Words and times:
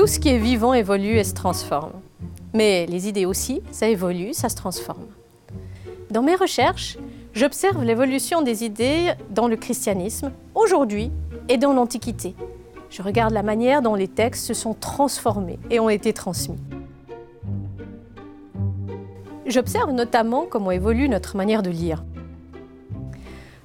Tout 0.00 0.06
ce 0.06 0.18
qui 0.18 0.30
est 0.30 0.38
vivant 0.38 0.72
évolue 0.72 1.18
et 1.18 1.24
se 1.24 1.34
transforme. 1.34 1.92
Mais 2.54 2.86
les 2.86 3.06
idées 3.06 3.26
aussi, 3.26 3.60
ça 3.70 3.86
évolue, 3.86 4.32
ça 4.32 4.48
se 4.48 4.56
transforme. 4.56 5.04
Dans 6.10 6.22
mes 6.22 6.36
recherches, 6.36 6.96
j'observe 7.34 7.84
l'évolution 7.84 8.40
des 8.40 8.64
idées 8.64 9.12
dans 9.28 9.46
le 9.46 9.56
christianisme, 9.56 10.32
aujourd'hui 10.54 11.10
et 11.50 11.58
dans 11.58 11.74
l'Antiquité. 11.74 12.34
Je 12.88 13.02
regarde 13.02 13.34
la 13.34 13.42
manière 13.42 13.82
dont 13.82 13.94
les 13.94 14.08
textes 14.08 14.46
se 14.46 14.54
sont 14.54 14.72
transformés 14.72 15.58
et 15.68 15.80
ont 15.80 15.90
été 15.90 16.14
transmis. 16.14 16.56
J'observe 19.44 19.92
notamment 19.92 20.46
comment 20.48 20.70
évolue 20.70 21.10
notre 21.10 21.36
manière 21.36 21.62
de 21.62 21.68
lire. 21.68 22.04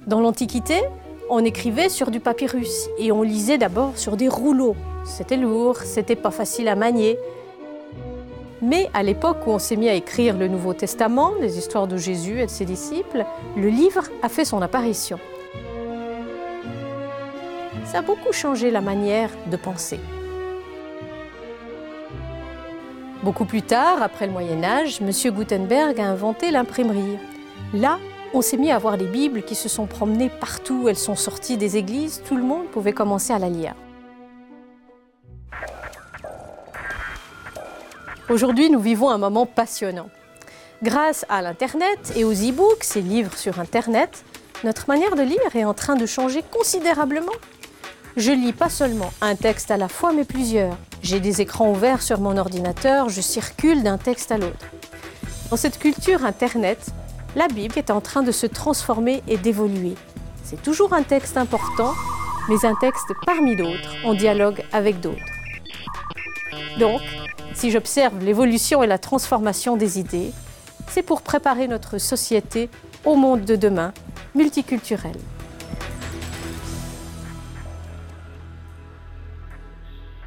Dans 0.06 0.20
l'Antiquité, 0.20 0.82
on 1.28 1.44
écrivait 1.44 1.88
sur 1.88 2.10
du 2.10 2.20
papyrus 2.20 2.88
et 2.98 3.12
on 3.12 3.22
lisait 3.22 3.58
d'abord 3.58 3.96
sur 3.96 4.16
des 4.16 4.28
rouleaux. 4.28 4.76
C'était 5.04 5.36
lourd, 5.36 5.78
c'était 5.78 6.16
pas 6.16 6.30
facile 6.30 6.68
à 6.68 6.76
manier. 6.76 7.18
Mais 8.62 8.88
à 8.94 9.02
l'époque 9.02 9.46
où 9.46 9.50
on 9.50 9.58
s'est 9.58 9.76
mis 9.76 9.88
à 9.88 9.94
écrire 9.94 10.36
le 10.36 10.48
Nouveau 10.48 10.72
Testament, 10.72 11.32
les 11.40 11.58
histoires 11.58 11.86
de 11.86 11.96
Jésus 11.96 12.40
et 12.40 12.46
de 12.46 12.50
ses 12.50 12.64
disciples, 12.64 13.24
le 13.56 13.68
livre 13.68 14.02
a 14.22 14.28
fait 14.28 14.44
son 14.44 14.62
apparition. 14.62 15.18
Ça 17.84 17.98
a 17.98 18.02
beaucoup 18.02 18.32
changé 18.32 18.70
la 18.70 18.80
manière 18.80 19.30
de 19.50 19.56
penser. 19.56 20.00
Beaucoup 23.22 23.44
plus 23.44 23.62
tard, 23.62 24.02
après 24.02 24.26
le 24.26 24.32
Moyen 24.32 24.62
Âge, 24.64 25.00
M. 25.00 25.10
Gutenberg 25.32 26.00
a 26.00 26.06
inventé 26.06 26.50
l'imprimerie. 26.50 27.18
Là, 27.74 27.98
on 28.36 28.42
s'est 28.42 28.58
mis 28.58 28.70
à 28.70 28.76
voir 28.76 28.98
les 28.98 29.06
Bibles 29.06 29.42
qui 29.42 29.54
se 29.54 29.66
sont 29.66 29.86
promenées 29.86 30.28
partout, 30.28 30.88
elles 30.90 30.98
sont 30.98 31.16
sorties 31.16 31.56
des 31.56 31.78
églises, 31.78 32.20
tout 32.28 32.36
le 32.36 32.42
monde 32.42 32.66
pouvait 32.66 32.92
commencer 32.92 33.32
à 33.32 33.38
la 33.38 33.48
lire. 33.48 33.74
Aujourd'hui, 38.28 38.68
nous 38.68 38.78
vivons 38.78 39.08
un 39.08 39.16
moment 39.16 39.46
passionnant. 39.46 40.10
Grâce 40.82 41.24
à 41.30 41.40
l'Internet 41.40 42.12
et 42.14 42.24
aux 42.24 42.34
e-books, 42.34 42.84
ces 42.84 43.00
livres 43.00 43.34
sur 43.38 43.58
Internet, 43.58 44.22
notre 44.64 44.86
manière 44.86 45.16
de 45.16 45.22
lire 45.22 45.56
est 45.56 45.64
en 45.64 45.72
train 45.72 45.96
de 45.96 46.04
changer 46.04 46.42
considérablement. 46.42 47.32
Je 48.18 48.32
lis 48.32 48.52
pas 48.52 48.68
seulement 48.68 49.14
un 49.22 49.34
texte 49.34 49.70
à 49.70 49.78
la 49.78 49.88
fois, 49.88 50.12
mais 50.12 50.24
plusieurs. 50.24 50.76
J'ai 51.00 51.20
des 51.20 51.40
écrans 51.40 51.70
ouverts 51.70 52.02
sur 52.02 52.20
mon 52.20 52.36
ordinateur, 52.36 53.08
je 53.08 53.22
circule 53.22 53.82
d'un 53.82 53.96
texte 53.96 54.30
à 54.30 54.36
l'autre. 54.36 54.66
Dans 55.48 55.56
cette 55.56 55.78
culture 55.78 56.26
Internet, 56.26 56.92
la 57.36 57.48
Bible 57.48 57.74
est 57.76 57.90
en 57.90 58.00
train 58.00 58.22
de 58.22 58.32
se 58.32 58.46
transformer 58.46 59.22
et 59.28 59.36
d'évoluer. 59.36 59.94
C'est 60.42 60.62
toujours 60.62 60.94
un 60.94 61.02
texte 61.02 61.36
important, 61.36 61.92
mais 62.48 62.64
un 62.64 62.74
texte 62.74 63.12
parmi 63.26 63.54
d'autres, 63.56 63.94
en 64.06 64.14
dialogue 64.14 64.64
avec 64.72 65.00
d'autres. 65.00 65.20
Donc, 66.80 67.02
si 67.54 67.70
j'observe 67.70 68.24
l'évolution 68.24 68.82
et 68.82 68.86
la 68.86 68.98
transformation 68.98 69.76
des 69.76 69.98
idées, 69.98 70.32
c'est 70.88 71.02
pour 71.02 71.20
préparer 71.20 71.68
notre 71.68 71.98
société 71.98 72.70
au 73.04 73.16
monde 73.16 73.44
de 73.44 73.54
demain, 73.54 73.92
multiculturel. 74.34 75.16